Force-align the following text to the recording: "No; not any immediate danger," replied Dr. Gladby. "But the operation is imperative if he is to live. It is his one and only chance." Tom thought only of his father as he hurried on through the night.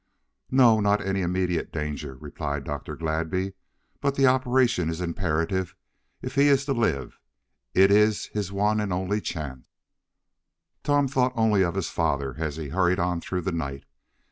"No; 0.49 0.79
not 0.79 1.05
any 1.05 1.21
immediate 1.21 1.71
danger," 1.71 2.15
replied 2.15 2.63
Dr. 2.63 2.95
Gladby. 2.95 3.53
"But 3.99 4.15
the 4.15 4.25
operation 4.25 4.89
is 4.89 4.99
imperative 4.99 5.75
if 6.23 6.33
he 6.33 6.47
is 6.47 6.65
to 6.65 6.73
live. 6.73 7.19
It 7.75 7.91
is 7.91 8.25
his 8.33 8.51
one 8.51 8.79
and 8.81 8.91
only 8.91 9.21
chance." 9.21 9.67
Tom 10.83 11.07
thought 11.07 11.33
only 11.35 11.61
of 11.61 11.75
his 11.75 11.89
father 11.91 12.33
as 12.39 12.55
he 12.57 12.69
hurried 12.69 12.97
on 12.97 13.21
through 13.21 13.41
the 13.41 13.51
night. 13.51 13.85